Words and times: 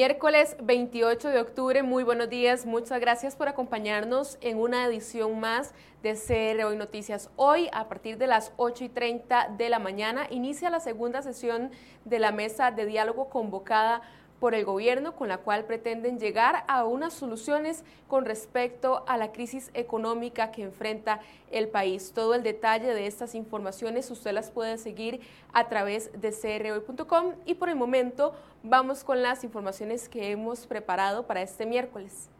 Miércoles 0.00 0.56
28 0.62 1.28
de 1.28 1.40
octubre, 1.42 1.82
muy 1.82 2.04
buenos 2.04 2.30
días, 2.30 2.64
muchas 2.64 2.98
gracias 3.00 3.36
por 3.36 3.48
acompañarnos 3.48 4.38
en 4.40 4.56
una 4.56 4.86
edición 4.86 5.38
más 5.38 5.74
de 6.02 6.14
CR 6.14 6.64
Hoy 6.64 6.78
Noticias. 6.78 7.28
Hoy, 7.36 7.68
a 7.74 7.86
partir 7.86 8.16
de 8.16 8.26
las 8.26 8.50
8 8.56 8.84
y 8.84 8.88
30 8.88 9.56
de 9.58 9.68
la 9.68 9.78
mañana, 9.78 10.26
inicia 10.30 10.70
la 10.70 10.80
segunda 10.80 11.20
sesión 11.20 11.70
de 12.06 12.18
la 12.18 12.32
mesa 12.32 12.70
de 12.70 12.86
diálogo 12.86 13.28
convocada 13.28 14.00
por 14.40 14.54
el 14.54 14.64
gobierno 14.64 15.14
con 15.14 15.28
la 15.28 15.38
cual 15.38 15.66
pretenden 15.66 16.18
llegar 16.18 16.64
a 16.66 16.84
unas 16.84 17.12
soluciones 17.12 17.84
con 18.08 18.24
respecto 18.24 19.04
a 19.06 19.16
la 19.16 19.30
crisis 19.30 19.70
económica 19.74 20.50
que 20.50 20.62
enfrenta 20.62 21.20
el 21.50 21.68
país. 21.68 22.12
Todo 22.12 22.34
el 22.34 22.42
detalle 22.42 22.94
de 22.94 23.06
estas 23.06 23.34
informaciones 23.34 24.10
usted 24.10 24.32
las 24.32 24.50
puede 24.50 24.78
seguir 24.78 25.20
a 25.52 25.68
través 25.68 26.10
de 26.20 26.32
crhoy.com 26.32 27.34
y 27.44 27.54
por 27.54 27.68
el 27.68 27.76
momento 27.76 28.32
vamos 28.62 29.04
con 29.04 29.22
las 29.22 29.44
informaciones 29.44 30.08
que 30.08 30.30
hemos 30.30 30.66
preparado 30.66 31.26
para 31.26 31.42
este 31.42 31.66
miércoles. 31.66 32.30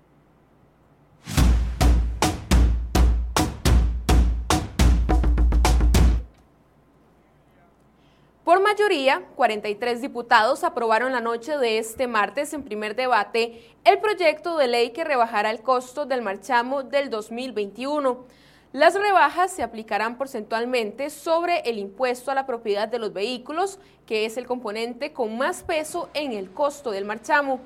Por 8.51 8.61
mayoría, 8.61 9.23
43 9.37 10.01
diputados 10.01 10.65
aprobaron 10.65 11.13
la 11.13 11.21
noche 11.21 11.57
de 11.57 11.79
este 11.79 12.09
martes 12.09 12.53
en 12.53 12.65
primer 12.65 12.97
debate 12.97 13.63
el 13.85 14.01
proyecto 14.01 14.57
de 14.57 14.67
ley 14.67 14.91
que 14.91 15.05
rebajará 15.05 15.53
el 15.53 15.63
costo 15.63 16.05
del 16.05 16.21
marchamo 16.21 16.83
del 16.83 17.11
2021. 17.11 18.25
Las 18.73 18.95
rebajas 18.95 19.53
se 19.53 19.63
aplicarán 19.63 20.19
porcentualmente 20.19 21.11
sobre 21.11 21.61
el 21.61 21.79
impuesto 21.79 22.33
a 22.33 22.35
la 22.35 22.45
propiedad 22.45 22.89
de 22.89 22.99
los 22.99 23.13
vehículos, 23.13 23.79
que 24.05 24.27
es 24.27 24.37
el 24.37 24.49
componente 24.49 25.13
con 25.13 25.39
más 25.39 25.63
peso 25.63 26.09
en 26.13 26.33
el 26.33 26.51
costo 26.51 26.91
del 26.91 27.05
marchamo. 27.05 27.61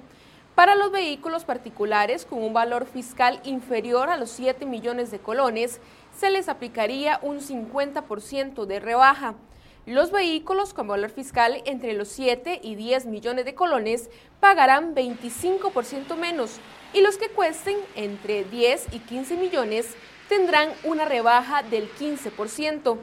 Para 0.55 0.75
los 0.75 0.93
vehículos 0.93 1.47
particulares 1.47 2.27
con 2.27 2.43
un 2.43 2.53
valor 2.53 2.85
fiscal 2.85 3.41
inferior 3.45 4.11
a 4.11 4.19
los 4.19 4.29
7 4.29 4.67
millones 4.67 5.11
de 5.11 5.19
colones, 5.19 5.81
se 6.15 6.29
les 6.29 6.51
aplicaría 6.51 7.21
un 7.23 7.41
50% 7.41 8.67
de 8.67 8.81
rebaja. 8.81 9.35
Los 9.87 10.11
vehículos 10.11 10.73
con 10.73 10.89
valor 10.89 11.11
fiscal 11.11 11.63
entre 11.67 11.93
los 11.93 12.09
7 12.09 12.61
y 12.63 12.75
10 12.75 13.05
millones 13.05 13.45
de 13.45 13.55
colones 13.55 14.09
pagarán 14.41 14.95
25% 14.95 16.17
menos 16.17 16.59
y 16.95 17.03
los 17.03 17.19
que 17.19 17.29
cuesten 17.29 17.77
entre 17.95 18.45
10 18.45 18.87
y 18.93 19.01
15 19.01 19.37
millones 19.37 19.95
tendrán 20.31 20.71
una 20.85 21.05
rebaja 21.05 21.63
del 21.63 21.93
15%. 21.97 22.97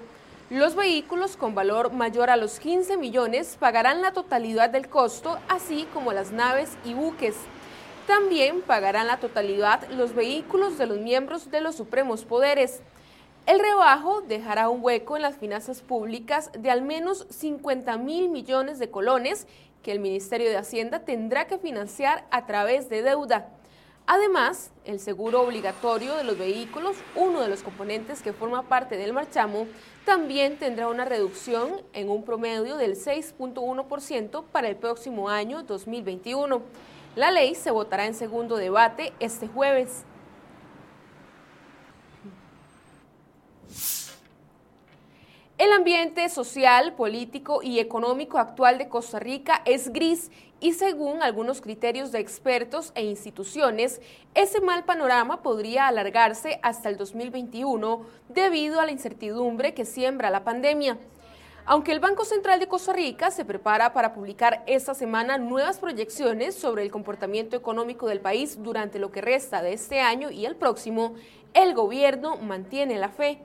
Los 0.49 0.75
vehículos 0.75 1.37
con 1.37 1.53
valor 1.53 1.93
mayor 1.93 2.31
a 2.31 2.35
los 2.35 2.59
15 2.59 2.97
millones 2.97 3.57
pagarán 3.59 4.01
la 4.01 4.13
totalidad 4.13 4.71
del 4.71 4.89
costo, 4.89 5.37
así 5.49 5.87
como 5.93 6.13
las 6.13 6.31
naves 6.31 6.71
y 6.83 6.95
buques. 6.95 7.35
También 8.07 8.61
pagarán 8.61 9.05
la 9.05 9.17
totalidad 9.17 9.87
los 9.91 10.15
vehículos 10.15 10.79
de 10.79 10.87
los 10.87 10.97
miembros 10.97 11.51
de 11.51 11.61
los 11.61 11.75
supremos 11.75 12.25
poderes. 12.25 12.81
El 13.47 13.59
rebajo 13.59 14.21
dejará 14.21 14.69
un 14.69 14.83
hueco 14.83 15.15
en 15.15 15.23
las 15.23 15.35
finanzas 15.35 15.81
públicas 15.81 16.51
de 16.57 16.69
al 16.69 16.83
menos 16.83 17.25
50 17.29 17.97
mil 17.97 18.29
millones 18.29 18.77
de 18.77 18.91
colones 18.91 19.47
que 19.81 19.91
el 19.91 19.99
Ministerio 19.99 20.49
de 20.49 20.57
Hacienda 20.57 20.99
tendrá 20.99 21.47
que 21.47 21.57
financiar 21.57 22.25
a 22.29 22.45
través 22.45 22.87
de 22.87 23.01
deuda. 23.01 23.49
Además, 24.05 24.71
el 24.85 24.99
seguro 24.99 25.41
obligatorio 25.41 26.15
de 26.15 26.23
los 26.23 26.37
vehículos, 26.37 26.97
uno 27.15 27.41
de 27.41 27.47
los 27.47 27.63
componentes 27.63 28.21
que 28.21 28.33
forma 28.33 28.63
parte 28.63 28.97
del 28.97 29.13
marchamo, 29.13 29.67
también 30.05 30.57
tendrá 30.57 30.87
una 30.87 31.05
reducción 31.05 31.81
en 31.93 32.09
un 32.09 32.23
promedio 32.23 32.77
del 32.77 32.95
6.1% 32.95 34.43
para 34.51 34.67
el 34.67 34.75
próximo 34.75 35.29
año 35.29 35.63
2021. 35.63 36.61
La 37.15 37.31
ley 37.31 37.55
se 37.55 37.71
votará 37.71 38.05
en 38.05 38.13
segundo 38.13 38.57
debate 38.57 39.13
este 39.19 39.47
jueves. 39.47 40.05
El 45.61 45.70
ambiente 45.81 46.29
social, 46.29 46.93
político 46.93 47.63
y 47.63 47.79
económico 47.79 48.37
actual 48.37 48.77
de 48.77 48.87
Costa 48.87 49.17
Rica 49.17 49.63
es 49.65 49.91
gris 49.91 50.29
y 50.59 50.73
según 50.73 51.23
algunos 51.23 51.59
criterios 51.59 52.11
de 52.11 52.19
expertos 52.19 52.91
e 52.93 53.03
instituciones, 53.03 53.99
ese 54.35 54.61
mal 54.61 54.85
panorama 54.85 55.41
podría 55.41 55.87
alargarse 55.87 56.59
hasta 56.61 56.87
el 56.87 56.97
2021 56.97 58.05
debido 58.29 58.79
a 58.79 58.85
la 58.85 58.91
incertidumbre 58.91 59.73
que 59.73 59.85
siembra 59.85 60.29
la 60.29 60.43
pandemia. 60.43 60.99
Aunque 61.65 61.93
el 61.93 61.99
Banco 61.99 62.25
Central 62.25 62.59
de 62.59 62.67
Costa 62.67 62.93
Rica 62.93 63.31
se 63.31 63.43
prepara 63.43 63.91
para 63.91 64.13
publicar 64.13 64.63
esta 64.67 64.93
semana 64.93 65.39
nuevas 65.39 65.79
proyecciones 65.79 66.53
sobre 66.53 66.83
el 66.83 66.91
comportamiento 66.91 67.57
económico 67.57 68.05
del 68.05 68.19
país 68.19 68.61
durante 68.61 68.99
lo 68.99 69.11
que 69.11 69.21
resta 69.21 69.63
de 69.63 69.73
este 69.73 69.99
año 69.99 70.29
y 70.29 70.45
el 70.45 70.55
próximo, 70.55 71.15
el 71.55 71.73
gobierno 71.73 72.37
mantiene 72.37 72.99
la 72.99 73.09
fe. 73.09 73.39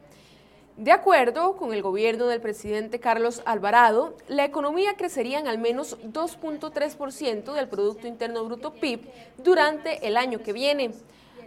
De 0.76 0.92
acuerdo 0.92 1.56
con 1.56 1.72
el 1.72 1.80
gobierno 1.80 2.26
del 2.26 2.42
presidente 2.42 3.00
Carlos 3.00 3.40
Alvarado, 3.46 4.14
la 4.28 4.44
economía 4.44 4.94
crecería 4.94 5.38
en 5.38 5.48
al 5.48 5.56
menos 5.56 5.96
2.3% 6.02 7.54
del 7.54 7.66
Producto 7.66 8.06
Interno 8.06 8.44
Bruto 8.44 8.74
PIB 8.74 9.00
durante 9.38 10.06
el 10.06 10.18
año 10.18 10.42
que 10.42 10.52
viene. 10.52 10.90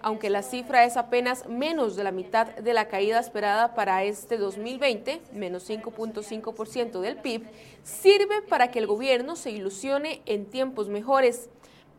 Aunque 0.02 0.32
la 0.32 0.42
cifra 0.42 0.84
es 0.84 0.98
apenas 0.98 1.48
menos 1.48 1.96
de 1.96 2.06
la 2.06 2.12
mitad 2.12 2.48
de 2.48 2.74
la 2.74 2.88
caída 2.88 3.20
esperada 3.20 3.76
para 3.76 4.04
este 4.04 4.38
2020, 4.38 5.22
menos 5.34 5.70
5.5% 5.70 7.00
del 7.00 7.18
PIB, 7.18 7.44
sirve 7.84 8.42
para 8.42 8.72
que 8.72 8.80
el 8.80 8.88
gobierno 8.88 9.36
se 9.36 9.52
ilusione 9.52 10.24
en 10.26 10.48
tiempos 10.48 10.90
mejores. 10.90 11.50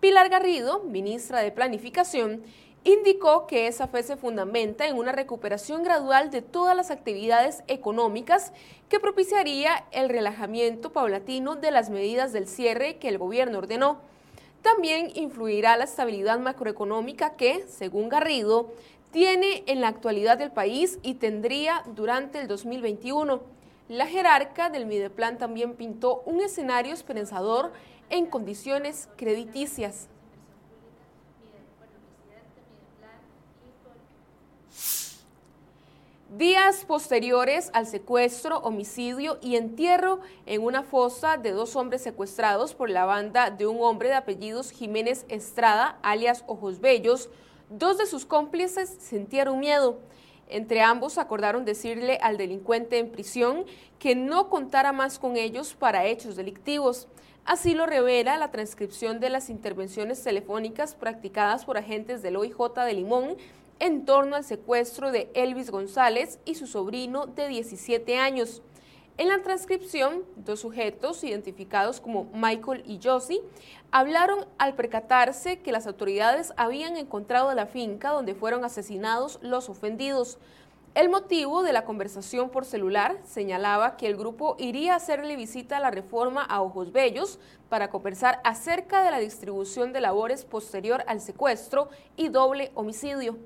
Pilar 0.01 0.31
Garrido, 0.31 0.81
ministra 0.81 1.43
de 1.43 1.53
Planificación, 1.53 2.43
indicó 2.85 3.47
que 3.47 3.67
esa 3.67 3.89
fe 3.89 4.03
se 4.03 4.17
fundamenta 4.17 4.87
en 4.87 4.97
una 4.97 5.13
recuperación 5.13 5.83
gradual 5.83 6.31
de 6.31 6.43
todas 6.43 6.77
las 6.77 6.91
actividades 6.91 7.63
económicas 7.69 8.53
que 8.89 9.01
propiciaría 9.01 9.85
el 9.93 10.09
relajamiento 10.09 10.93
paulatino 10.93 11.57
de 11.57 11.71
las 11.71 11.91
medidas 11.91 12.33
del 12.33 12.49
cierre 12.49 12.97
que 12.97 13.09
el 13.09 13.19
gobierno 13.19 13.59
ordenó. 13.59 13.99
También 14.63 15.11
influirá 15.15 15.77
la 15.77 15.85
estabilidad 15.85 16.39
macroeconómica 16.39 17.37
que, 17.37 17.65
según 17.69 18.09
Garrido, 18.09 18.73
tiene 19.11 19.65
en 19.67 19.81
la 19.81 19.89
actualidad 19.89 20.39
del 20.39 20.51
país 20.53 20.99
y 21.03 21.15
tendría 21.15 21.83
durante 21.95 22.41
el 22.41 22.47
2021. 22.47 23.41
La 23.89 24.07
jerarca 24.07 24.71
del 24.71 24.87
Mideplan 24.87 25.39
también 25.39 25.75
pintó 25.75 26.23
un 26.27 26.41
escenario 26.41 26.95
esperanzador 26.95 27.73
en 28.09 28.27
condiciones 28.27 29.09
crediticias. 29.17 30.09
Días 36.37 36.85
posteriores 36.85 37.71
al 37.73 37.89
secuestro, 37.89 38.59
homicidio 38.59 39.39
y 39.43 39.57
entierro 39.57 40.21
en 40.47 40.63
una 40.63 40.85
fosa 40.85 41.39
de 41.39 41.51
dos 41.51 41.75
hombres 41.75 42.03
secuestrados 42.03 42.73
por 42.73 42.89
la 42.89 43.05
banda 43.05 43.51
de 43.51 43.67
un 43.67 43.83
hombre 43.83 44.11
de 44.11 44.15
apellidos 44.15 44.71
Jiménez 44.71 45.27
Estrada, 45.29 45.99
alias 46.03 46.45
Ojos 46.47 46.81
Bellos, 46.81 47.31
dos 47.69 47.99
de 47.99 48.07
sus 48.07 48.27
cómplices 48.27 48.97
sintieron 49.01 49.59
miedo. 49.59 49.99
Entre 50.47 50.83
ambos 50.83 51.19
acordaron 51.19 51.65
decirle 51.65 52.21
al 52.23 52.37
delincuente 52.37 52.99
en 52.99 53.11
prisión 53.11 53.65
que 53.99 54.15
no 54.15 54.49
contara 54.51 54.93
más 54.93 55.19
con 55.19 55.37
ellos 55.37 55.75
para 55.75 56.07
hechos 56.07 56.37
delictivos. 56.37 57.09
Así 57.45 57.75
lo 57.75 57.87
revela 57.87 58.39
la 58.39 58.53
transcripción 58.53 59.19
de 59.19 59.31
las 59.31 59.51
intervenciones 59.51 60.23
telefónicas 60.23 60.95
practicadas 60.95 61.65
por 61.65 61.77
agentes 61.77 62.23
del 62.23 62.37
OIJ 62.37 62.57
de 62.87 62.95
Limón 62.95 63.37
en 63.81 64.05
torno 64.05 64.37
al 64.37 64.45
secuestro 64.45 65.11
de 65.11 65.31
Elvis 65.35 65.71
González 65.71 66.39
y 66.45 66.55
su 66.55 66.67
sobrino 66.67 67.27
de 67.27 67.49
17 67.49 68.17
años. 68.19 68.63
En 69.19 69.29
la 69.29 69.43
transcripción, 69.43 70.25
dos 70.37 70.61
sujetos 70.61 71.25
identificados 71.25 72.01
como 72.01 72.31
Michael 72.33 72.85
y 72.87 73.01
Josie 73.03 73.43
hablaron 73.91 74.47
al 74.57 74.75
percatarse 74.75 75.59
que 75.59 75.73
las 75.73 75.87
autoridades 75.87 76.55
habían 76.57 76.97
encontrado 76.97 77.53
la 77.55 77.67
finca 77.67 78.13
donde 78.13 78.35
fueron 78.35 78.65
asesinados 78.65 79.39
los 79.43 79.69
ofendidos. 79.69 80.39
El 80.95 81.09
motivo 81.09 81.63
de 81.63 81.73
la 81.73 81.85
conversación 81.85 82.51
por 82.51 82.65
celular 82.65 83.19
señalaba 83.25 83.97
que 83.97 84.07
el 84.07 84.17
grupo 84.17 84.57
iría 84.59 84.95
a 84.95 84.97
hacerle 84.97 85.37
visita 85.37 85.77
a 85.77 85.81
la 85.81 85.91
reforma 85.91 86.43
a 86.43 86.63
Ojos 86.63 86.91
Bellos 86.91 87.39
para 87.69 87.91
conversar 87.91 88.41
acerca 88.43 89.05
de 89.05 89.11
la 89.11 89.19
distribución 89.19 89.93
de 89.93 90.01
labores 90.01 90.45
posterior 90.45 91.05
al 91.07 91.21
secuestro 91.21 91.91
y 92.17 92.29
doble 92.29 92.73
homicidio. 92.75 93.37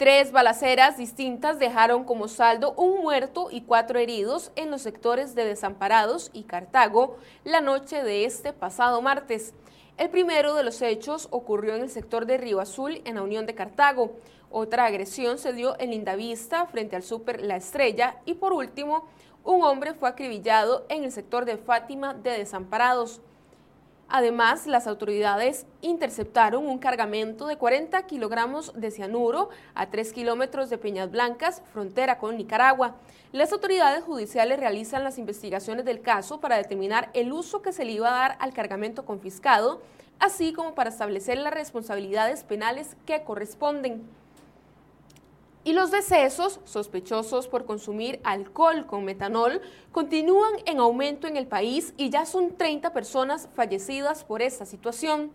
Tres 0.00 0.32
balaceras 0.32 0.96
distintas 0.96 1.58
dejaron 1.58 2.04
como 2.04 2.26
saldo 2.26 2.72
un 2.78 3.02
muerto 3.02 3.48
y 3.50 3.60
cuatro 3.60 3.98
heridos 3.98 4.50
en 4.56 4.70
los 4.70 4.80
sectores 4.80 5.34
de 5.34 5.44
Desamparados 5.44 6.30
y 6.32 6.44
Cartago 6.44 7.18
la 7.44 7.60
noche 7.60 8.02
de 8.02 8.24
este 8.24 8.54
pasado 8.54 9.02
martes. 9.02 9.52
El 9.98 10.08
primero 10.08 10.54
de 10.54 10.62
los 10.62 10.80
hechos 10.80 11.28
ocurrió 11.30 11.74
en 11.74 11.82
el 11.82 11.90
sector 11.90 12.24
de 12.24 12.38
Río 12.38 12.60
Azul, 12.60 13.02
en 13.04 13.16
la 13.16 13.22
Unión 13.22 13.44
de 13.44 13.54
Cartago. 13.54 14.12
Otra 14.50 14.86
agresión 14.86 15.36
se 15.36 15.52
dio 15.52 15.78
en 15.78 15.90
Lindavista, 15.90 16.64
frente 16.64 16.96
al 16.96 17.02
Super 17.02 17.42
La 17.42 17.56
Estrella. 17.56 18.22
Y 18.24 18.32
por 18.32 18.54
último, 18.54 19.04
un 19.44 19.62
hombre 19.62 19.92
fue 19.92 20.08
acribillado 20.08 20.86
en 20.88 21.04
el 21.04 21.12
sector 21.12 21.44
de 21.44 21.58
Fátima 21.58 22.14
de 22.14 22.38
Desamparados. 22.38 23.20
Además, 24.12 24.66
las 24.66 24.88
autoridades 24.88 25.66
interceptaron 25.82 26.66
un 26.66 26.80
cargamento 26.80 27.46
de 27.46 27.56
40 27.56 28.02
kilogramos 28.06 28.72
de 28.74 28.90
cianuro 28.90 29.50
a 29.76 29.88
3 29.88 30.12
kilómetros 30.12 30.68
de 30.68 30.78
Peñas 30.78 31.12
Blancas, 31.12 31.62
frontera 31.72 32.18
con 32.18 32.36
Nicaragua. 32.36 32.96
Las 33.30 33.52
autoridades 33.52 34.02
judiciales 34.02 34.58
realizan 34.58 35.04
las 35.04 35.16
investigaciones 35.16 35.84
del 35.84 36.00
caso 36.00 36.40
para 36.40 36.56
determinar 36.56 37.10
el 37.14 37.32
uso 37.32 37.62
que 37.62 37.72
se 37.72 37.84
le 37.84 37.92
iba 37.92 38.08
a 38.08 38.18
dar 38.18 38.36
al 38.40 38.52
cargamento 38.52 39.04
confiscado, 39.04 39.80
así 40.18 40.52
como 40.52 40.74
para 40.74 40.90
establecer 40.90 41.38
las 41.38 41.54
responsabilidades 41.54 42.42
penales 42.42 42.96
que 43.06 43.22
corresponden. 43.22 44.02
Y 45.62 45.74
los 45.74 45.90
decesos 45.90 46.58
sospechosos 46.64 47.46
por 47.46 47.66
consumir 47.66 48.18
alcohol 48.24 48.86
con 48.86 49.04
metanol 49.04 49.60
continúan 49.92 50.52
en 50.64 50.78
aumento 50.78 51.26
en 51.26 51.36
el 51.36 51.46
país 51.46 51.92
y 51.98 52.08
ya 52.08 52.24
son 52.24 52.56
30 52.56 52.94
personas 52.94 53.48
fallecidas 53.54 54.24
por 54.24 54.40
esta 54.40 54.64
situación. 54.64 55.32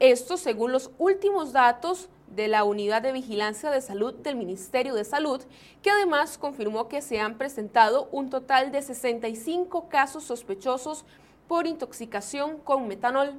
Esto 0.00 0.38
según 0.38 0.72
los 0.72 0.90
últimos 0.98 1.52
datos 1.52 2.08
de 2.28 2.48
la 2.48 2.64
Unidad 2.64 3.02
de 3.02 3.12
Vigilancia 3.12 3.70
de 3.70 3.82
Salud 3.82 4.14
del 4.14 4.36
Ministerio 4.36 4.94
de 4.94 5.04
Salud, 5.04 5.42
que 5.82 5.90
además 5.90 6.38
confirmó 6.38 6.88
que 6.88 7.02
se 7.02 7.20
han 7.20 7.36
presentado 7.36 8.08
un 8.12 8.30
total 8.30 8.72
de 8.72 8.80
65 8.80 9.90
casos 9.90 10.24
sospechosos 10.24 11.04
por 11.48 11.66
intoxicación 11.66 12.56
con 12.58 12.88
metanol. 12.88 13.34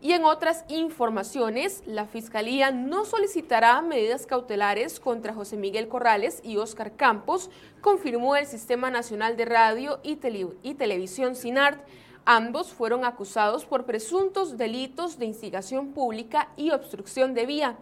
Y 0.00 0.12
en 0.12 0.24
otras 0.24 0.64
informaciones, 0.68 1.82
la 1.84 2.06
Fiscalía 2.06 2.70
no 2.70 3.04
solicitará 3.04 3.82
medidas 3.82 4.26
cautelares 4.26 5.00
contra 5.00 5.34
José 5.34 5.56
Miguel 5.56 5.88
Corrales 5.88 6.40
y 6.44 6.56
Óscar 6.56 6.94
Campos, 6.94 7.50
confirmó 7.80 8.36
el 8.36 8.46
Sistema 8.46 8.92
Nacional 8.92 9.36
de 9.36 9.44
Radio 9.44 9.98
y, 10.04 10.16
Televisión 10.16 11.34
SINART. 11.34 11.84
Ambos 12.24 12.72
fueron 12.72 13.04
acusados 13.04 13.64
por 13.64 13.86
presuntos 13.86 14.56
delitos 14.56 15.18
de 15.18 15.26
instigación 15.26 15.88
pública 15.88 16.48
y 16.56 16.70
obstrucción 16.70 17.34
de 17.34 17.46
vía. 17.46 17.76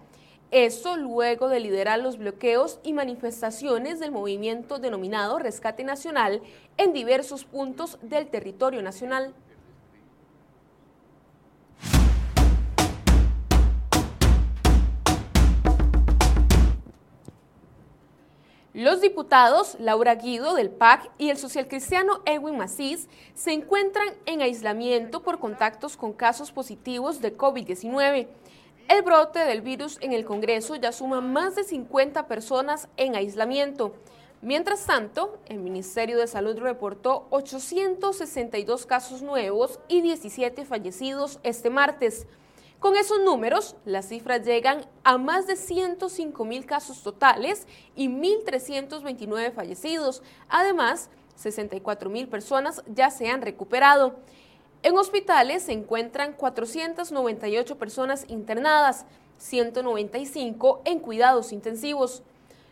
Esto 0.51 0.97
luego 0.97 1.49
de 1.49 1.61
liderar 1.61 1.99
los 1.99 2.17
bloqueos 2.17 2.79
y 2.83 2.95
manifestaciones 2.95 4.01
del 4.01 4.13
movimiento 4.13 4.79
denominado 4.79 5.39
Rescate 5.39 5.85
Nacional 5.85 6.41
en 6.79 6.95
diversos 6.95 7.45
puntos 7.45 7.99
del 8.01 8.29
territorio 8.29 8.81
nacional. 8.81 9.35
Los 18.77 19.01
diputados 19.01 19.75
Laura 19.81 20.17
Guido 20.17 20.53
del 20.53 20.69
PAC 20.69 21.11
y 21.17 21.31
el 21.31 21.39
socialcristiano 21.39 22.21
Edwin 22.27 22.59
Macís 22.59 23.09
se 23.33 23.55
encuentran 23.55 24.07
en 24.27 24.43
aislamiento 24.43 25.23
por 25.23 25.39
contactos 25.39 25.97
con 25.97 26.13
casos 26.13 26.53
positivos 26.53 27.23
de 27.23 27.35
COVID-19. 27.35 28.29
El 28.89 29.03
brote 29.03 29.39
del 29.39 29.63
virus 29.63 29.97
en 30.03 30.13
el 30.13 30.27
Congreso 30.27 30.77
ya 30.77 30.93
suma 30.93 31.23
más 31.23 31.57
de 31.57 31.65
50 31.65 32.29
personas 32.29 32.89
en 32.99 33.17
aislamiento. 33.17 33.95
Mientras 34.43 34.85
tanto, 34.85 35.39
el 35.47 35.57
Ministerio 35.57 36.19
de 36.19 36.27
Salud 36.27 36.59
reportó 36.59 37.29
862 37.31 38.85
casos 38.85 39.23
nuevos 39.23 39.81
y 39.89 40.03
17 40.03 40.67
fallecidos 40.67 41.39
este 41.45 41.71
martes. 41.71 42.27
Con 42.87 42.97
esos 42.97 43.19
números, 43.19 43.75
las 43.85 44.07
cifras 44.07 44.45
llegan 44.45 44.87
a 45.03 45.19
más 45.19 45.49
de 45.49 45.57
105 45.57 46.45
mil 46.45 46.67
casos 46.67 47.03
totales 47.03 47.67
y 47.97 48.09
1.329 48.09 49.53
fallecidos. 49.53 50.23
Además, 50.49 51.11
64 51.35 52.09
mil 52.11 52.29
personas 52.29 52.85
ya 52.87 53.11
se 53.11 53.29
han 53.29 53.43
recuperado. 53.43 54.15
En 54.85 54.97
hospitales 54.97 55.65
se 55.65 55.73
encuentran 55.73 56.35
498 56.35 57.77
personas 57.77 58.25
internadas, 58.29 59.05
195 59.39 60.83
en 60.85 61.01
cuidados 61.01 61.51
intensivos. 61.51 62.23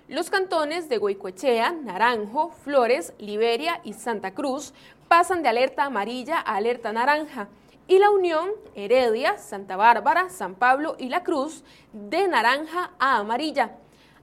Los 0.06 0.30
cantones 0.30 0.88
de 0.88 0.98
Goicoechea, 0.98 1.72
Naranjo, 1.72 2.52
Flores, 2.62 3.14
Liberia 3.18 3.80
y 3.82 3.94
Santa 3.94 4.32
Cruz 4.32 4.74
pasan 5.08 5.42
de 5.42 5.48
alerta 5.48 5.82
amarilla 5.82 6.38
a 6.38 6.54
alerta 6.54 6.92
naranja 6.92 7.48
y 7.86 7.98
la 7.98 8.10
Unión, 8.10 8.50
Heredia, 8.74 9.38
Santa 9.38 9.76
Bárbara, 9.76 10.30
San 10.30 10.54
Pablo 10.54 10.96
y 10.98 11.08
La 11.08 11.22
Cruz 11.22 11.64
de 11.92 12.26
naranja 12.28 12.92
a 12.98 13.18
amarilla. 13.18 13.76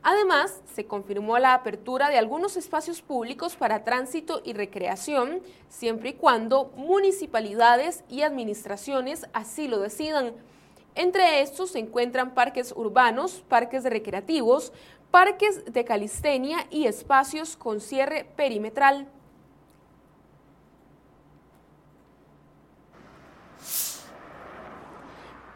Además, 0.04 0.62
se 0.74 0.86
confirmó 0.86 1.38
la 1.38 1.54
apertura 1.54 2.10
de 2.10 2.18
algunos 2.18 2.58
espacios 2.58 3.04
públicos 3.04 3.56
para 3.56 3.84
tránsito 3.84 4.42
y 4.44 4.54
recreación, 4.54 5.42
siempre 5.70 6.10
y 6.10 6.14
cuando 6.14 6.72
municipalidades 6.76 8.04
y 8.10 8.24
administraciones 8.24 9.28
así 9.34 9.68
lo 9.68 9.80
decidan. 9.80 10.34
Entre 10.96 11.42
estos 11.42 11.72
se 11.72 11.80
encuentran 11.80 12.34
parques 12.34 12.74
urbanos, 12.76 13.44
parques 13.48 13.84
recreativos, 13.84 14.74
parques 15.12 15.72
de 15.72 15.86
calistenia 15.86 16.66
y 16.72 16.88
espacios 16.88 17.56
con 17.56 17.80
cierre 17.80 18.26
perimetral. 18.36 19.08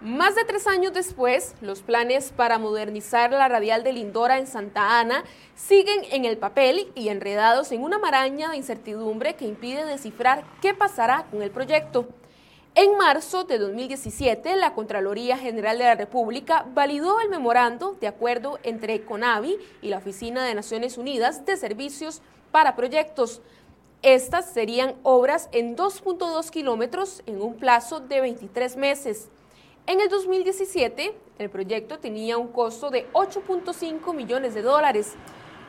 Más 0.05 0.35
de 0.35 0.45
tres 0.45 0.67
años 0.67 0.93
después, 0.93 1.55
los 1.61 1.81
planes 1.81 2.31
para 2.31 2.59
modernizar 2.59 3.31
la 3.31 3.47
radial 3.47 3.83
de 3.83 3.91
Lindora 3.91 4.37
en 4.37 4.45
Santa 4.45 4.99
Ana 4.99 5.23
siguen 5.55 6.05
en 6.11 6.25
el 6.25 6.37
papel 6.37 6.91
y 6.93 7.09
enredados 7.09 7.71
en 7.71 7.81
una 7.81 7.97
maraña 7.97 8.51
de 8.51 8.57
incertidumbre 8.57 9.33
que 9.33 9.47
impide 9.47 9.83
descifrar 9.83 10.43
qué 10.61 10.75
pasará 10.75 11.25
con 11.31 11.41
el 11.41 11.49
proyecto. 11.49 12.05
En 12.75 12.95
marzo 12.99 13.45
de 13.45 13.57
2017, 13.57 14.55
la 14.57 14.75
Contraloría 14.75 15.39
General 15.39 15.75
de 15.75 15.85
la 15.85 15.95
República 15.95 16.67
validó 16.71 17.19
el 17.19 17.29
memorando 17.29 17.97
de 17.99 18.05
acuerdo 18.05 18.59
entre 18.61 19.01
CONAVI 19.05 19.57
y 19.81 19.89
la 19.89 19.97
Oficina 19.97 20.45
de 20.45 20.53
Naciones 20.53 20.99
Unidas 20.99 21.47
de 21.47 21.57
Servicios 21.57 22.21
para 22.51 22.75
Proyectos. 22.75 23.41
Estas 24.03 24.51
serían 24.51 24.93
obras 25.01 25.49
en 25.51 25.75
2.2 25.75 26.51
kilómetros 26.51 27.23
en 27.25 27.41
un 27.41 27.55
plazo 27.55 28.01
de 28.01 28.21
23 28.21 28.77
meses. 28.77 29.29
En 29.87 30.01
el 30.01 30.09
2017, 30.09 31.13
el 31.37 31.49
proyecto 31.51 31.99
tenía 31.99 32.39
un 32.39 32.47
costo 32.47 32.89
de 32.89 33.07
8.5 33.13 34.15
millones 34.15 34.55
de 34.55 34.63
dólares. 34.63 35.13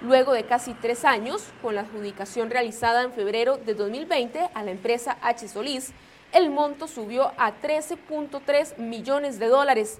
Luego 0.00 0.32
de 0.32 0.44
casi 0.44 0.72
tres 0.72 1.04
años, 1.04 1.44
con 1.60 1.74
la 1.74 1.82
adjudicación 1.82 2.48
realizada 2.48 3.02
en 3.02 3.12
febrero 3.12 3.58
de 3.58 3.74
2020 3.74 4.48
a 4.54 4.62
la 4.62 4.70
empresa 4.70 5.18
H. 5.20 5.48
Solís, 5.48 5.92
el 6.32 6.48
monto 6.48 6.88
subió 6.88 7.32
a 7.36 7.60
13.3 7.60 8.78
millones 8.78 9.38
de 9.38 9.48
dólares. 9.48 9.98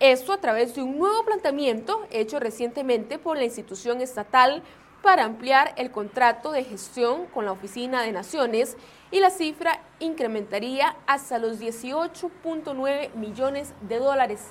Esto 0.00 0.34
a 0.34 0.40
través 0.42 0.74
de 0.74 0.82
un 0.82 0.98
nuevo 0.98 1.24
planteamiento 1.24 2.06
hecho 2.10 2.38
recientemente 2.38 3.18
por 3.18 3.38
la 3.38 3.44
institución 3.44 4.02
estatal 4.02 4.62
para 5.06 5.22
ampliar 5.22 5.72
el 5.76 5.92
contrato 5.92 6.50
de 6.50 6.64
gestión 6.64 7.26
con 7.26 7.44
la 7.44 7.52
Oficina 7.52 8.02
de 8.02 8.10
Naciones 8.10 8.76
y 9.12 9.20
la 9.20 9.30
cifra 9.30 9.80
incrementaría 10.00 10.96
hasta 11.06 11.38
los 11.38 11.60
18.9 11.60 13.14
millones 13.14 13.72
de 13.82 14.00
dólares. 14.00 14.48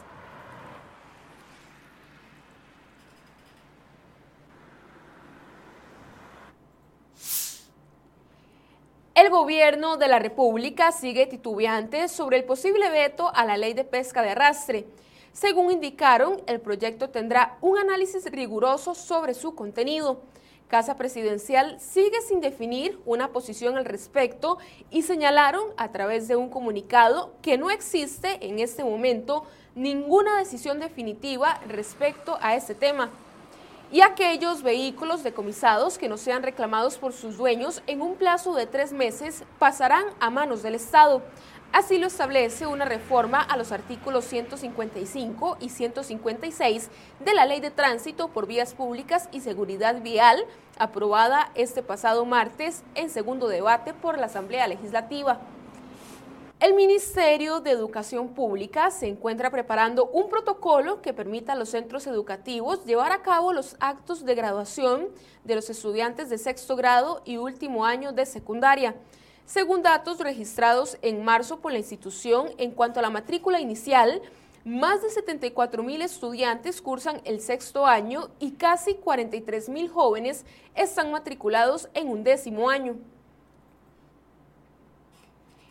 El 9.14 9.30
gobierno 9.30 9.98
de 9.98 10.08
la 10.08 10.20
República 10.20 10.94
sigue 10.94 11.28
titubeante 11.28 12.08
sobre 12.08 12.38
el 12.38 12.46
posible 12.46 12.90
veto 12.92 13.30
a 13.36 13.44
la 13.44 13.58
ley 13.58 13.74
de 13.74 13.84
pesca 13.84 14.22
de 14.22 14.30
arrastre. 14.30 14.88
Según 15.34 15.74
indicaron, 15.74 16.42
el 16.48 16.62
proyecto 16.62 17.10
tendrá 17.10 17.58
un 17.60 17.78
análisis 17.78 18.24
riguroso 18.32 18.96
sobre 18.96 19.34
su 19.34 19.54
contenido. 19.54 20.22
Casa 20.68 20.98
Presidencial 20.98 21.80
sigue 21.80 22.22
sin 22.22 22.42
definir 22.42 23.00
una 23.06 23.30
posición 23.30 23.78
al 23.78 23.86
respecto 23.86 24.58
y 24.90 25.04
señalaron 25.04 25.64
a 25.78 25.92
través 25.92 26.28
de 26.28 26.36
un 26.36 26.50
comunicado 26.50 27.34
que 27.44 27.58
no 27.58 27.70
existe 27.70 28.46
en 28.48 28.58
este 28.60 28.84
momento 28.84 29.46
ninguna 29.76 30.40
decisión 30.40 30.80
definitiva 30.80 31.60
respecto 31.68 32.38
a 32.42 32.56
este 32.56 32.74
tema. 32.74 33.12
Y 33.92 34.02
aquellos 34.02 34.64
vehículos 34.64 35.22
decomisados 35.22 36.00
que 36.00 36.10
no 36.10 36.18
sean 36.18 36.42
reclamados 36.42 36.98
por 36.98 37.14
sus 37.14 37.38
dueños 37.38 37.84
en 37.86 38.02
un 38.02 38.16
plazo 38.16 38.56
de 38.56 38.66
tres 38.66 38.92
meses 38.92 39.44
pasarán 39.60 40.06
a 40.20 40.32
manos 40.32 40.64
del 40.64 40.74
Estado. 40.74 41.22
Así 41.72 41.98
lo 41.98 42.08
establece 42.08 42.68
una 42.68 42.86
reforma 42.86 43.42
a 43.42 43.58
los 43.58 43.72
artículos 43.72 44.26
155 44.26 45.58
y 45.60 45.70
156 45.70 46.90
de 47.20 47.34
la 47.34 47.46
Ley 47.46 47.60
de 47.60 47.72
Tránsito 47.72 48.30
por 48.30 48.48
Vías 48.48 48.74
Públicas 48.74 49.28
y 49.32 49.42
Seguridad 49.42 50.02
Vial, 50.02 50.46
aprobada 50.78 51.52
este 51.56 51.84
pasado 51.84 52.26
martes 52.26 52.84
en 52.96 53.10
segundo 53.10 53.48
debate 53.48 53.94
por 53.94 54.18
la 54.18 54.28
Asamblea 54.28 54.68
Legislativa. 54.68 55.42
El 56.62 56.74
Ministerio 56.74 57.60
de 57.60 57.72
Educación 57.72 58.30
Pública 58.30 58.90
se 58.90 59.08
encuentra 59.08 59.52
preparando 59.52 60.06
un 60.06 60.30
protocolo 60.30 61.02
que 61.02 61.14
permita 61.14 61.52
a 61.52 61.56
los 61.58 61.70
centros 61.70 62.08
educativos 62.08 62.86
llevar 62.86 63.12
a 63.12 63.22
cabo 63.22 63.52
los 63.52 63.76
actos 63.82 64.24
de 64.24 64.36
graduación 64.36 65.10
de 65.44 65.56
los 65.56 65.70
estudiantes 65.70 66.30
de 66.30 66.38
sexto 66.38 66.78
grado 66.78 67.22
y 67.26 67.36
último 67.36 67.86
año 67.86 68.14
de 68.14 68.26
secundaria. 68.26 68.96
Según 69.46 69.84
datos 69.84 70.18
registrados 70.20 70.98
en 71.04 71.24
marzo 71.24 71.60
por 71.60 71.72
la 71.72 71.78
institución 71.78 72.50
en 72.58 72.72
cuanto 72.72 73.00
a 73.00 73.04
la 73.04 73.12
matrícula 73.12 73.60
inicial, 73.60 74.24
más 74.64 75.04
de 75.04 75.12
74 75.12 75.84
mil 75.84 76.02
estudiantes 76.02 76.82
cursan 76.82 77.22
el 77.26 77.40
sexto 77.40 77.86
año 77.86 78.30
y 78.40 78.54
casi 78.54 78.96
43 78.96 79.70
mil 79.70 79.88
jóvenes 79.88 80.46
están 80.74 81.12
matriculados 81.12 81.90
en 81.94 82.10
un 82.10 82.24
décimo 82.24 82.72
año. 82.72 82.98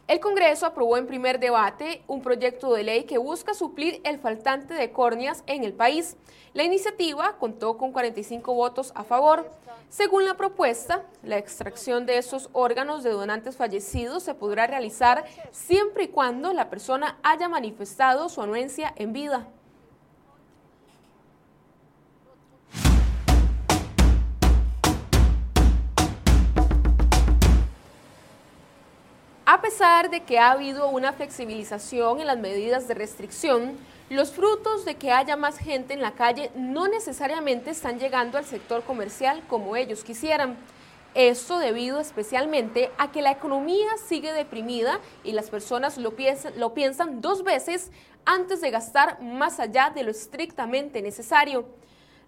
El 0.06 0.20
Congreso 0.20 0.66
aprobó 0.66 0.98
en 0.98 1.06
primer 1.06 1.40
debate 1.40 2.02
un 2.06 2.20
proyecto 2.20 2.74
de 2.74 2.82
ley 2.82 3.04
que 3.04 3.16
busca 3.16 3.54
suplir 3.54 4.02
el 4.04 4.18
faltante 4.18 4.74
de 4.74 4.92
córneas 4.92 5.42
en 5.46 5.64
el 5.64 5.72
país. 5.72 6.18
La 6.52 6.62
iniciativa 6.62 7.38
contó 7.38 7.78
con 7.78 7.90
45 7.90 8.52
votos 8.52 8.92
a 8.94 9.04
favor. 9.04 9.50
Según 9.88 10.26
la 10.26 10.34
propuesta, 10.34 11.04
la 11.22 11.38
extracción 11.38 12.04
de 12.04 12.18
esos 12.18 12.50
órganos 12.52 13.02
de 13.02 13.12
donantes 13.12 13.56
fallecidos 13.56 14.24
se 14.24 14.34
podrá 14.34 14.66
realizar 14.66 15.24
siempre 15.52 16.04
y 16.04 16.08
cuando 16.08 16.52
la 16.52 16.68
persona 16.68 17.18
haya 17.22 17.48
manifestado 17.48 18.28
su 18.28 18.42
anuencia 18.42 18.92
en 18.96 19.14
vida. 19.14 19.48
Pesar 29.74 30.08
de 30.08 30.20
que 30.20 30.38
ha 30.38 30.52
habido 30.52 30.88
una 30.88 31.12
flexibilización 31.12 32.20
en 32.20 32.28
las 32.28 32.38
medidas 32.38 32.86
de 32.86 32.94
restricción, 32.94 33.76
los 34.08 34.30
frutos 34.30 34.84
de 34.84 34.94
que 34.94 35.10
haya 35.10 35.34
más 35.34 35.58
gente 35.58 35.94
en 35.94 36.00
la 36.00 36.12
calle 36.12 36.52
no 36.54 36.86
necesariamente 36.86 37.70
están 37.70 37.98
llegando 37.98 38.38
al 38.38 38.44
sector 38.44 38.84
comercial 38.84 39.42
como 39.48 39.74
ellos 39.74 40.04
quisieran. 40.04 40.56
Esto 41.14 41.58
debido 41.58 41.98
especialmente 41.98 42.92
a 42.98 43.10
que 43.10 43.20
la 43.20 43.32
economía 43.32 43.88
sigue 44.06 44.32
deprimida 44.32 45.00
y 45.24 45.32
las 45.32 45.50
personas 45.50 45.98
lo 45.98 46.14
piensan 46.14 47.20
dos 47.20 47.42
veces 47.42 47.90
antes 48.24 48.60
de 48.60 48.70
gastar 48.70 49.20
más 49.22 49.58
allá 49.58 49.90
de 49.92 50.04
lo 50.04 50.12
estrictamente 50.12 51.02
necesario. 51.02 51.66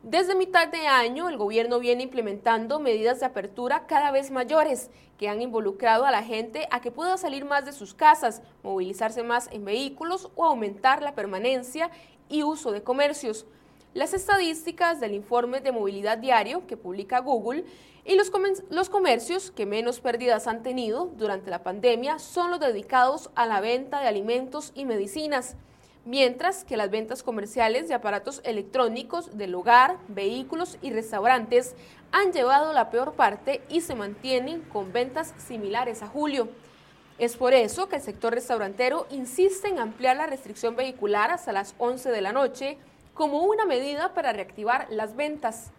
Desde 0.07 0.37
mitad 0.37 0.69
de 0.69 0.87
año, 0.87 1.29
el 1.29 1.37
gobierno 1.37 1.81
viene 1.81 2.05
implementando 2.05 2.79
medidas 2.79 3.19
de 3.19 3.27
apertura 3.27 3.89
cada 3.89 4.13
vez 4.13 4.31
mayores 4.31 4.89
que 5.19 5.29
han 5.29 5.43
involucrado 5.43 6.05
a 6.05 6.13
la 6.13 6.23
gente 6.23 6.69
a 6.71 6.81
que 6.81 6.93
pueda 6.93 7.17
salir 7.17 7.45
más 7.45 7.67
de 7.67 7.73
sus 7.73 7.93
casas, 7.93 8.41
movilizarse 8.63 9.25
más 9.25 9.49
en 9.51 9.65
vehículos 9.65 10.31
o 10.37 10.45
aumentar 10.45 11.03
la 11.03 11.17
permanencia 11.17 11.91
y 12.29 12.45
uso 12.45 12.71
de 12.71 12.85
comercios. 12.85 13.47
Las 13.95 14.15
estadísticas 14.15 15.01
del 15.01 15.13
informe 15.13 15.61
de 15.61 15.73
movilidad 15.73 16.19
diario 16.19 16.69
que 16.69 16.77
publica 16.77 17.19
Google 17.19 17.65
y 18.05 18.15
los, 18.15 18.31
los, 18.71 18.89
comercios 18.89 19.51
que 19.51 19.67
menos 19.67 19.99
pérdidas 19.99 20.47
han 20.47 20.63
tenido 20.63 21.11
durante 21.17 21.51
la 21.51 21.65
pandemia 21.65 22.21
son 22.21 22.53
los 22.53 22.61
dedicados 22.61 23.31
a 23.35 23.47
la 23.47 23.61
venta 23.61 24.01
de 24.03 24.07
alimentos 24.07 24.71
y 24.77 24.85
medicinas 24.85 25.57
mientras 26.07 26.65
que 26.65 26.77
las 26.77 26.91
ventas 26.91 27.23
comerciales 27.23 27.89
de 27.89 27.95
aparatos 27.95 28.41
electrónicos 28.45 29.37
del 29.37 29.55
hogar, 29.55 29.99
vehículos 30.09 30.79
y 30.81 30.93
restaurantes 30.93 31.75
han 32.13 32.33
llevado 32.33 32.73
la 32.73 32.89
peor 32.91 33.15
parte 33.15 33.61
y 33.69 33.83
se 33.83 33.95
mantienen 33.95 34.63
con 34.63 34.93
ventas 34.93 35.35
similares 35.37 36.03
a 36.03 36.07
julio. 36.07 36.49
Es 37.19 37.37
por 37.37 37.55
eso 37.55 37.89
que 37.89 37.97
el 37.97 38.03
sector 38.03 38.33
restaurantero 38.35 39.07
insiste 39.11 39.69
en 39.69 39.79
ampliar 39.79 40.17
la 40.17 40.27
restricción 40.27 40.77
vehicular 40.77 41.31
hasta 41.31 41.53
las 41.53 41.75
11 41.79 42.11
de 42.11 42.21
la 42.21 42.33
noche 42.33 42.79
como 43.13 43.43
una 43.43 43.65
medida 43.65 44.15
para 44.15 44.33
reactivar 44.33 44.87
las 44.91 45.17
ventas. 45.17 45.73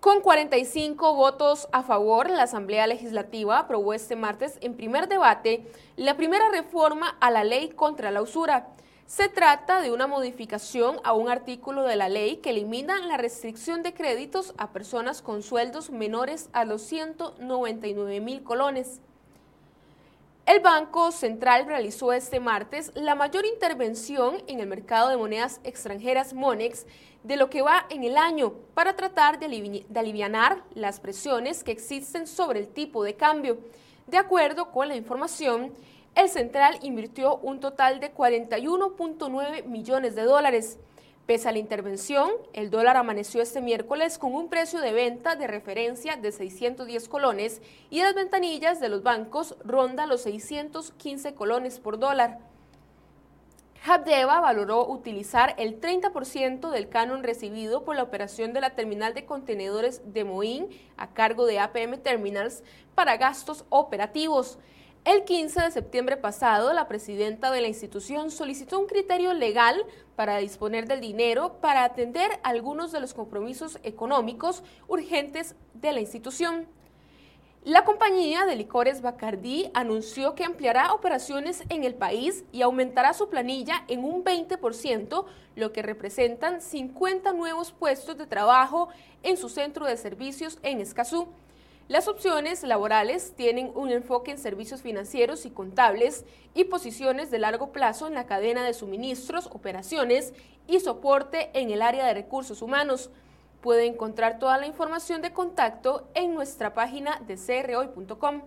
Con 0.00 0.20
45 0.20 1.14
votos 1.16 1.66
a 1.72 1.82
favor, 1.82 2.30
la 2.30 2.44
Asamblea 2.44 2.86
Legislativa 2.86 3.58
aprobó 3.58 3.94
este 3.94 4.14
martes 4.14 4.56
en 4.60 4.76
primer 4.76 5.08
debate 5.08 5.66
la 5.96 6.16
primera 6.16 6.48
reforma 6.50 7.16
a 7.20 7.32
la 7.32 7.42
ley 7.42 7.70
contra 7.70 8.12
la 8.12 8.22
usura. 8.22 8.68
Se 9.06 9.28
trata 9.28 9.80
de 9.80 9.90
una 9.90 10.06
modificación 10.06 11.00
a 11.02 11.14
un 11.14 11.28
artículo 11.28 11.82
de 11.82 11.96
la 11.96 12.08
ley 12.08 12.36
que 12.36 12.50
elimina 12.50 13.00
la 13.00 13.16
restricción 13.16 13.82
de 13.82 13.92
créditos 13.92 14.54
a 14.56 14.70
personas 14.70 15.20
con 15.20 15.42
sueldos 15.42 15.90
menores 15.90 16.48
a 16.52 16.64
los 16.64 16.82
199 16.82 18.20
mil 18.20 18.44
colones. 18.44 19.00
El 20.46 20.60
Banco 20.60 21.10
Central 21.10 21.66
realizó 21.66 22.12
este 22.12 22.38
martes 22.38 22.92
la 22.94 23.14
mayor 23.16 23.44
intervención 23.44 24.42
en 24.46 24.60
el 24.60 24.66
mercado 24.68 25.08
de 25.08 25.16
monedas 25.16 25.60
extranjeras 25.64 26.34
MONEX 26.34 26.86
de 27.22 27.36
lo 27.36 27.50
que 27.50 27.62
va 27.62 27.86
en 27.90 28.04
el 28.04 28.16
año 28.16 28.52
para 28.74 28.94
tratar 28.94 29.38
de, 29.38 29.84
aliviar 29.94 30.62
las 30.74 31.00
presiones 31.00 31.64
que 31.64 31.72
existen 31.72 32.26
sobre 32.26 32.60
el 32.60 32.68
tipo 32.68 33.04
de 33.04 33.14
cambio. 33.14 33.58
De 34.06 34.18
acuerdo 34.18 34.70
con 34.70 34.88
la 34.88 34.96
información, 34.96 35.72
el 36.14 36.28
central 36.28 36.78
invirtió 36.82 37.36
un 37.36 37.60
total 37.60 38.00
de 38.00 38.14
41.9 38.14 39.64
millones 39.64 40.14
de 40.14 40.22
dólares. 40.22 40.78
Pese 41.26 41.48
a 41.48 41.52
la 41.52 41.58
intervención, 41.58 42.30
el 42.54 42.70
dólar 42.70 42.96
amaneció 42.96 43.42
este 43.42 43.60
miércoles 43.60 44.16
con 44.16 44.34
un 44.34 44.48
precio 44.48 44.80
de 44.80 44.94
venta 44.94 45.36
de 45.36 45.46
referencia 45.46 46.16
de 46.16 46.32
610 46.32 47.06
colones 47.08 47.60
y 47.90 48.00
las 48.00 48.14
ventanillas 48.14 48.80
de 48.80 48.88
los 48.88 49.02
bancos 49.02 49.54
ronda 49.62 50.06
los 50.06 50.22
615 50.22 51.34
colones 51.34 51.80
por 51.80 51.98
dólar. 51.98 52.38
Habdeba 53.84 54.40
valoró 54.40 54.86
utilizar 54.86 55.54
el 55.56 55.80
30% 55.80 56.70
del 56.70 56.88
canon 56.88 57.22
recibido 57.22 57.84
por 57.84 57.96
la 57.96 58.02
operación 58.02 58.52
de 58.52 58.60
la 58.60 58.74
terminal 58.74 59.14
de 59.14 59.24
contenedores 59.24 60.02
de 60.04 60.24
Moín 60.24 60.68
a 60.96 61.14
cargo 61.14 61.46
de 61.46 61.58
APM 61.60 61.98
Terminals 61.98 62.64
para 62.94 63.16
gastos 63.16 63.64
operativos. 63.68 64.58
El 65.04 65.24
15 65.24 65.62
de 65.62 65.70
septiembre 65.70 66.16
pasado, 66.16 66.72
la 66.72 66.88
presidenta 66.88 67.50
de 67.50 67.60
la 67.60 67.68
institución 67.68 68.30
solicitó 68.30 68.78
un 68.78 68.86
criterio 68.86 69.32
legal 69.32 69.82
para 70.16 70.38
disponer 70.38 70.86
del 70.86 71.00
dinero 71.00 71.60
para 71.60 71.84
atender 71.84 72.40
algunos 72.42 72.92
de 72.92 73.00
los 73.00 73.14
compromisos 73.14 73.78
económicos 73.84 74.64
urgentes 74.86 75.54
de 75.72 75.92
la 75.92 76.00
institución. 76.00 76.66
La 77.64 77.84
compañía 77.84 78.46
de 78.46 78.54
licores 78.54 79.02
Bacardí 79.02 79.70
anunció 79.74 80.34
que 80.34 80.44
ampliará 80.44 80.94
operaciones 80.94 81.64
en 81.68 81.84
el 81.84 81.94
país 81.94 82.44
y 82.52 82.62
aumentará 82.62 83.12
su 83.12 83.28
planilla 83.28 83.84
en 83.88 84.04
un 84.04 84.24
20%, 84.24 85.24
lo 85.56 85.72
que 85.72 85.82
representan 85.82 86.62
50 86.62 87.32
nuevos 87.32 87.72
puestos 87.72 88.16
de 88.16 88.26
trabajo 88.26 88.88
en 89.24 89.36
su 89.36 89.48
centro 89.48 89.86
de 89.86 89.96
servicios 89.96 90.58
en 90.62 90.80
Escazú. 90.80 91.26
Las 91.88 92.06
opciones 92.06 92.62
laborales 92.62 93.32
tienen 93.34 93.72
un 93.74 93.90
enfoque 93.90 94.30
en 94.30 94.38
servicios 94.38 94.80
financieros 94.80 95.44
y 95.44 95.50
contables 95.50 96.24
y 96.54 96.64
posiciones 96.64 97.30
de 97.30 97.38
largo 97.38 97.72
plazo 97.72 98.06
en 98.06 98.14
la 98.14 98.26
cadena 98.26 98.62
de 98.64 98.72
suministros, 98.72 99.46
operaciones 99.46 100.32
y 100.68 100.80
soporte 100.80 101.50
en 101.54 101.70
el 101.70 101.82
área 101.82 102.06
de 102.06 102.14
recursos 102.14 102.62
humanos. 102.62 103.10
Puede 103.60 103.86
encontrar 103.86 104.38
toda 104.38 104.56
la 104.58 104.66
información 104.66 105.20
de 105.20 105.32
contacto 105.32 106.08
en 106.14 106.34
nuestra 106.34 106.74
página 106.74 107.20
de 107.26 107.36
crhoy.com. 107.36 108.42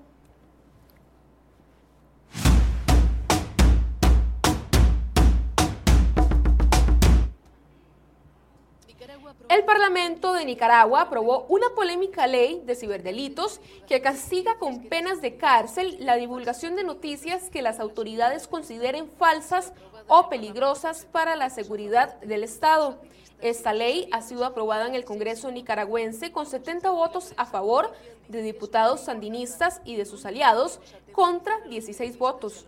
El 9.50 9.66
Parlamento 9.66 10.34
de 10.34 10.46
Nicaragua 10.46 11.02
aprobó 11.02 11.46
una 11.50 11.68
polémica 11.76 12.26
ley 12.26 12.62
de 12.66 12.76
ciberdelitos 12.76 13.60
que 13.86 14.02
castiga 14.02 14.58
con 14.58 14.84
penas 14.88 15.22
de 15.22 15.36
cárcel 15.36 15.98
la 16.00 16.16
divulgación 16.16 16.78
de 16.78 16.86
noticias 16.86 17.50
que 17.50 17.62
las 17.62 17.82
autoridades 17.82 18.48
consideren 18.48 19.10
falsas 19.10 19.74
o 20.08 20.30
peligrosas 20.30 21.06
para 21.12 21.36
la 21.36 21.50
seguridad 21.50 22.20
del 22.22 22.46
Estado. 22.46 23.02
Esta 23.42 23.74
ley 23.74 24.08
ha 24.12 24.22
sido 24.22 24.46
aprobada 24.46 24.88
en 24.88 24.94
el 24.94 25.04
Congreso 25.04 25.50
nicaragüense 25.52 26.32
con 26.32 26.46
70 26.46 26.92
votos 26.92 27.34
a 27.38 27.46
favor 27.46 27.92
de 28.28 28.44
diputados 28.44 29.02
sandinistas 29.02 29.82
y 29.84 29.96
de 29.96 30.06
sus 30.06 30.26
aliados 30.26 30.80
contra 31.12 31.60
16 31.68 32.20
votos. 32.20 32.66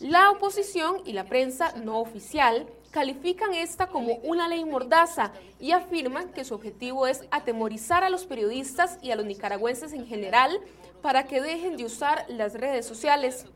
La 0.00 0.30
oposición 0.30 0.98
y 1.06 1.12
la 1.12 1.24
prensa 1.24 1.72
no 1.76 1.98
oficial 1.98 2.66
califican 2.90 3.54
esta 3.54 3.86
como 3.86 4.16
una 4.16 4.48
ley 4.48 4.66
mordaza 4.66 5.32
y 5.58 5.72
afirman 5.72 6.28
que 6.32 6.44
su 6.44 6.54
objetivo 6.54 7.06
es 7.06 7.24
atemorizar 7.30 8.04
a 8.04 8.10
los 8.10 8.26
periodistas 8.26 8.98
y 9.00 9.12
a 9.12 9.16
los 9.16 9.24
nicaragüenses 9.24 9.94
en 9.94 10.06
general 10.06 10.60
para 11.00 11.26
que 11.26 11.40
dejen 11.40 11.78
de 11.78 11.86
usar 11.86 12.26
las 12.28 12.52
redes 12.52 12.84
sociales. 12.84 13.46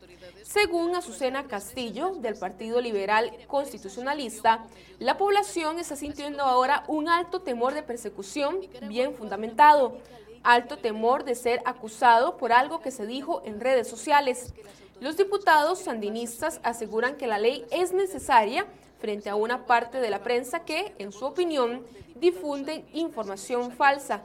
Según 0.46 0.94
Azucena 0.94 1.48
Castillo, 1.48 2.12
del 2.20 2.36
Partido 2.36 2.80
Liberal 2.80 3.32
Constitucionalista, 3.48 4.64
la 5.00 5.18
población 5.18 5.80
está 5.80 5.96
sintiendo 5.96 6.44
ahora 6.44 6.84
un 6.86 7.08
alto 7.08 7.40
temor 7.40 7.74
de 7.74 7.82
persecución 7.82 8.60
bien 8.82 9.12
fundamentado, 9.12 9.98
alto 10.44 10.78
temor 10.78 11.24
de 11.24 11.34
ser 11.34 11.60
acusado 11.64 12.36
por 12.36 12.52
algo 12.52 12.80
que 12.80 12.92
se 12.92 13.06
dijo 13.06 13.42
en 13.44 13.60
redes 13.60 13.88
sociales. 13.88 14.54
Los 15.00 15.16
diputados 15.16 15.80
sandinistas 15.80 16.60
aseguran 16.62 17.16
que 17.16 17.26
la 17.26 17.38
ley 17.38 17.66
es 17.72 17.92
necesaria 17.92 18.66
frente 19.00 19.28
a 19.28 19.34
una 19.34 19.66
parte 19.66 20.00
de 20.00 20.10
la 20.10 20.22
prensa 20.22 20.60
que, 20.60 20.94
en 20.98 21.10
su 21.10 21.24
opinión, 21.24 21.84
difunden 22.14 22.86
información 22.92 23.72
falsa. 23.72 24.22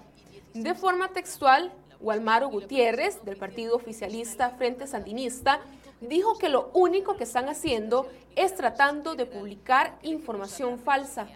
De 0.53 0.75
forma 0.75 1.07
textual, 1.07 1.73
Walmaro 1.99 2.47
Gutiérrez, 2.49 3.25
del 3.25 3.37
partido 3.37 3.75
oficialista 3.75 4.51
Frente 4.51 4.85
Sandinista, 4.85 5.61
dijo 6.01 6.37
que 6.37 6.49
lo 6.49 6.69
único 6.73 7.15
que 7.15 7.23
están 7.23 7.47
haciendo 7.47 8.09
es 8.35 8.55
tratando 8.55 9.15
de 9.15 9.25
publicar 9.25 9.97
información 10.01 10.79
falsa. 10.79 11.27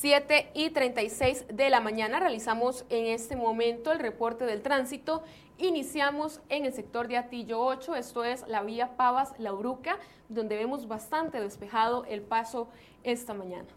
7 0.00 0.52
y 0.54 0.70
36 0.70 1.44
de 1.52 1.68
la 1.68 1.80
mañana 1.80 2.20
realizamos 2.20 2.86
en 2.88 3.04
este 3.04 3.36
momento 3.36 3.92
el 3.92 3.98
reporte 3.98 4.46
del 4.46 4.62
tránsito. 4.62 5.22
Iniciamos 5.58 6.40
en 6.48 6.64
el 6.64 6.72
sector 6.72 7.06
de 7.06 7.18
Atillo 7.18 7.60
8, 7.60 7.94
esto 7.96 8.24
es 8.24 8.48
la 8.48 8.62
vía 8.62 8.96
Pavas-La 8.96 9.52
Uruca, 9.52 9.98
donde 10.30 10.56
vemos 10.56 10.88
bastante 10.88 11.38
despejado 11.38 12.06
el 12.06 12.22
paso 12.22 12.70
esta 13.04 13.34
mañana. 13.34 13.68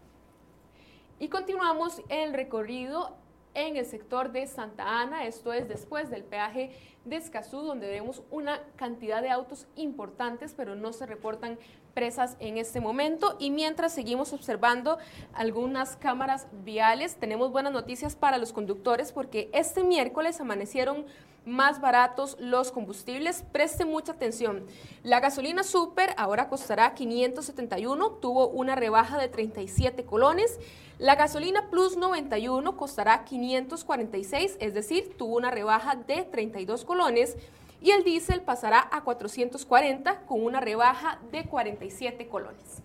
Y 1.18 1.28
continuamos 1.28 2.00
el 2.08 2.32
recorrido 2.32 3.14
en 3.52 3.76
el 3.76 3.84
sector 3.84 4.32
de 4.32 4.46
Santa 4.46 5.02
Ana, 5.02 5.26
esto 5.26 5.52
es 5.52 5.68
después 5.68 6.08
del 6.08 6.24
peaje 6.24 6.74
de 7.04 7.16
Escazú, 7.16 7.60
donde 7.60 7.86
vemos 7.86 8.22
una 8.30 8.62
cantidad 8.76 9.20
de 9.20 9.28
autos 9.28 9.66
importantes, 9.76 10.54
pero 10.56 10.74
no 10.74 10.94
se 10.94 11.04
reportan 11.04 11.58
presas 11.94 12.36
en 12.40 12.58
este 12.58 12.80
momento. 12.80 13.36
Y 13.38 13.50
mientras 13.50 13.94
seguimos 13.94 14.32
observando 14.32 14.98
algunas 15.32 15.96
cámaras 15.96 16.46
viales, 16.64 17.16
tenemos 17.16 17.52
buenas 17.52 17.72
noticias 17.72 18.16
para 18.16 18.38
los 18.38 18.52
conductores 18.52 19.12
porque 19.12 19.48
este 19.52 19.84
miércoles 19.84 20.40
amanecieron 20.40 21.06
más 21.46 21.80
baratos 21.80 22.36
los 22.40 22.72
combustibles. 22.72 23.44
Preste 23.52 23.84
mucha 23.84 24.12
atención. 24.12 24.66
La 25.02 25.20
gasolina 25.20 25.62
super 25.62 26.14
ahora 26.16 26.48
costará 26.48 26.94
571, 26.94 28.10
tuvo 28.12 28.48
una 28.48 28.74
rebaja 28.74 29.18
de 29.18 29.28
37 29.28 30.04
colones. 30.04 30.58
La 30.98 31.16
gasolina 31.16 31.70
Plus 31.70 31.96
91 31.96 32.76
costará 32.76 33.24
546, 33.24 34.56
es 34.60 34.74
decir, 34.74 35.16
tuvo 35.18 35.36
una 35.36 35.50
rebaja 35.50 35.96
de 35.96 36.22
32 36.22 36.84
colones. 36.84 37.36
Y 37.84 37.90
el 37.90 38.02
diésel 38.02 38.40
pasará 38.40 38.88
a 38.90 39.04
440 39.04 40.20
con 40.24 40.42
una 40.42 40.58
rebaja 40.58 41.20
de 41.30 41.44
47 41.44 42.28
colones. 42.28 42.80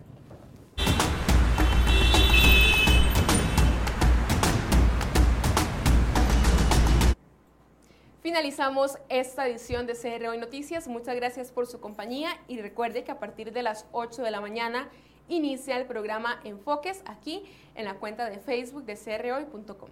Finalizamos 8.20 8.98
esta 9.08 9.48
edición 9.48 9.86
de 9.86 9.94
CR 9.94 10.28
Hoy 10.28 10.36
Noticias. 10.36 10.86
Muchas 10.86 11.16
gracias 11.16 11.50
por 11.50 11.66
su 11.66 11.80
compañía 11.80 12.38
y 12.46 12.60
recuerde 12.60 13.02
que 13.02 13.10
a 13.10 13.18
partir 13.18 13.54
de 13.54 13.62
las 13.62 13.86
8 13.92 14.22
de 14.22 14.30
la 14.30 14.42
mañana 14.42 14.90
inicia 15.30 15.78
el 15.78 15.86
programa 15.86 16.40
Enfoques 16.44 17.02
aquí 17.06 17.50
en 17.74 17.86
la 17.86 17.94
cuenta 17.94 18.28
de 18.28 18.38
Facebook 18.38 18.84
de 18.84 18.98
crhoy.com. 18.98 19.88